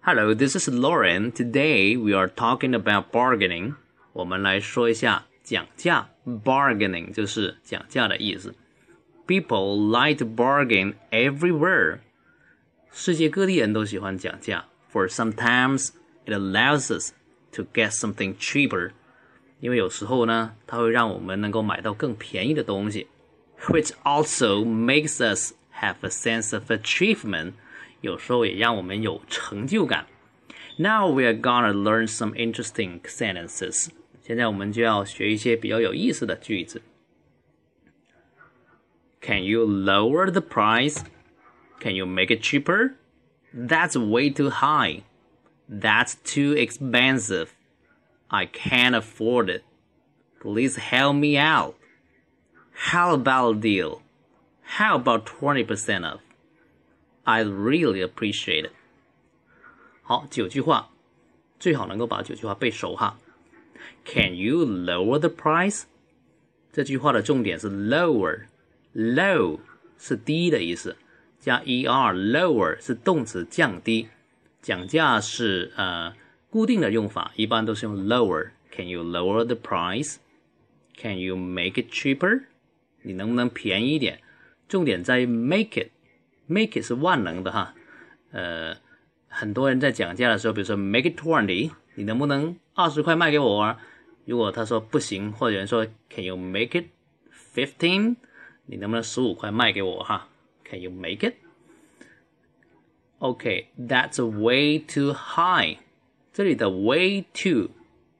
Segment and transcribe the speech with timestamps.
[0.00, 1.32] Hello, this is Lauren.
[1.32, 3.74] Today we are talking about bargaining.
[4.12, 8.54] 我们来说一下讲价，bargaining 就是讲价的意思。
[9.26, 11.98] People like to bargain everywhere.
[12.92, 15.88] 世界各地人都喜欢讲价，for sometimes
[16.24, 17.12] it allows us
[17.52, 18.92] to get something cheaper.
[19.58, 23.08] 因为有时候呢，它会让我们能够买到更便宜的东西，
[23.68, 27.54] which also makes us have a sense of achievement.
[28.00, 30.06] 有时候也让我们有成就感。
[30.78, 33.88] Now we are gonna learn some interesting sentences.
[34.22, 36.82] 现在我们就要学一些比较有意思的句子。
[39.20, 41.04] Can you lower the price?
[41.80, 42.94] Can you make it cheaper?
[43.52, 45.02] That's way too high.
[45.68, 47.48] That's too expensive.
[48.28, 49.64] I can't afford it.
[50.40, 51.74] Please help me out.
[52.90, 54.02] How about a deal?
[54.62, 56.20] How about 20% off?
[57.23, 58.71] I really appreciate it.
[60.01, 60.89] 好，九句话，
[61.59, 63.19] 最好能够把九句话背熟哈。
[64.05, 65.83] Can you lower the price？
[66.71, 69.59] 这句话的重点是 lower，low
[69.97, 70.97] 是低的意思，
[71.39, 74.09] 加 er，lower 是动词降低。
[74.61, 76.13] 讲价是呃
[76.49, 78.51] 固定的用法，一般都是用 lower。
[78.71, 82.43] Can you lower the price？Can you make it cheaper？
[83.01, 84.21] 你能不能便宜一点？
[84.67, 85.89] 重点在于 make it。
[86.51, 87.73] Make it 是万能的哈，
[88.31, 88.75] 呃，
[89.27, 93.79] 很多人在讲价的时候，比如说 make it twenty，你能不能二十块卖给我啊？
[94.25, 96.85] 如果他说不行，或者人说 Can you make it
[97.55, 98.17] fifteen？
[98.65, 100.29] 你能不能十五块卖给我哈
[100.63, 101.27] ？Can you make
[103.17, 105.77] it？OK，that's way too high。
[106.31, 107.69] 这里的 way too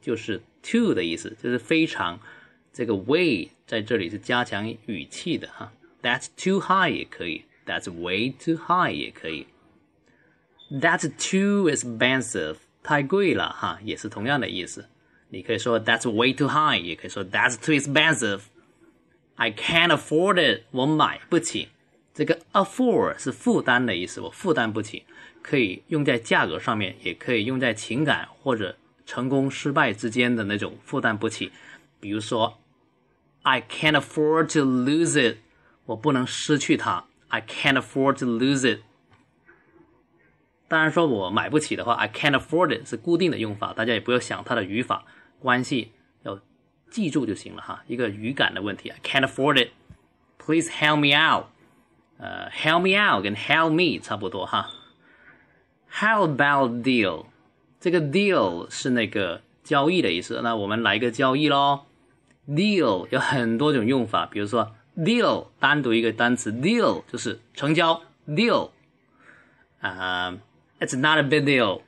[0.00, 2.20] 就是 too 的意思，就是非常。
[2.72, 5.72] 这个 way 在这里是加强语气的哈。
[6.02, 7.44] That's too high 也可以。
[7.66, 9.46] That's way too high 也可以。
[10.70, 14.88] That's too expensive，太贵了哈，也是同样的意思。
[15.28, 18.42] 你可以说 That's way too high，也可以说 That's too expensive。
[19.36, 21.68] I can't afford it，我买不起。
[22.14, 25.04] 这个 afford 是负担的意思，我负担不起，
[25.42, 31.50] 可以用在价格上面，也可以用在情感或者成功失败之间的那种负担不起。
[31.98, 32.60] 比如说
[33.42, 35.38] ，I can't afford to lose it，
[35.86, 37.06] 我不能失去它。
[37.34, 38.82] I can't afford to lose it。
[40.68, 45.04] 当然说我买不起的话，I can't afford it 是固定的用法，大家也不要想它的语法
[45.40, 45.90] 关系，
[46.22, 46.38] 要
[46.88, 47.82] 记住就行了哈。
[47.88, 49.70] 一个语感的问题，I can't afford it。
[50.38, 51.46] Please help me out。
[52.18, 54.70] 呃，help me out 跟 help me 差不多哈。
[55.90, 57.26] How about deal？
[57.80, 61.86] 这个 deal 是那个交易的意思，那我们来个交易喽。
[62.46, 64.76] Deal 有很多种用法，比如说。
[64.96, 68.70] Deal 单独一个单词，deal 就是成交，deal
[69.80, 70.36] 啊、
[70.80, 71.82] ，It's not a big deal，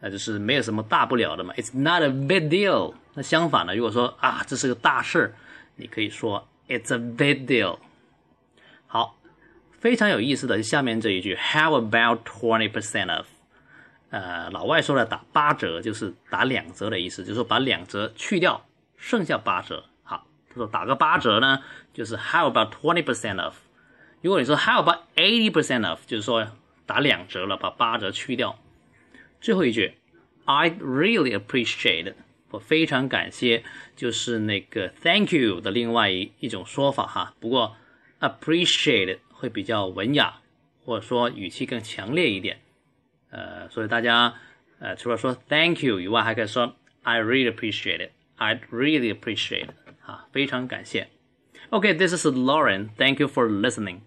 [0.00, 2.94] 那就是没有什么大不了的嘛，it's not a big deal。
[3.14, 5.34] 那相反呢，如果说啊这是个大事
[5.76, 7.78] 你可以说 it's a big deal。
[8.86, 9.16] 好，
[9.78, 13.26] 非常有意思的下面这一句，How about twenty percent of？
[14.10, 18.64] 呃，老外说的打八折就是打两折的意思，就是说把两折去掉，
[18.96, 19.84] 剩下八折。
[20.54, 23.54] 说打个八折呢，就是 How about twenty percent off？
[24.22, 26.00] 如果你说 How about eighty percent off？
[26.06, 26.46] 就是说
[26.86, 28.58] 打两折了，把八折去掉。
[29.40, 29.94] 最后一句
[30.44, 32.14] ，I really appreciate，
[32.50, 33.62] 我非常感谢，
[33.96, 37.34] 就是那个 Thank you 的另外一一种说法哈。
[37.40, 37.76] 不过
[38.20, 40.40] appreciate 会比较文雅，
[40.84, 42.60] 或者说语气更强烈一点。
[43.30, 44.34] 呃，所以大家
[44.78, 49.68] 呃除了说 Thank you 以外，还可以说 I really appreciate it，i really appreciate。
[50.05, 51.09] 啊，非常感谢。
[51.69, 52.89] Okay, this is Lauren.
[52.97, 54.01] Thank you for listening.